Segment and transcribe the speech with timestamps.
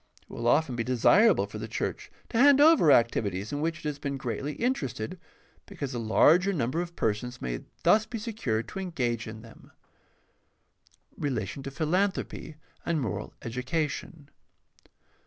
[0.23, 3.83] It will often be desirable for the church to hand over activities in which it
[3.87, 5.19] has• PRACTICAL THEOLOGY 609 been greatly interested,
[5.67, 9.71] because a larger number of persons may thus be secured to engage in them.
[11.15, 14.29] Relation to philanthropy and moral education.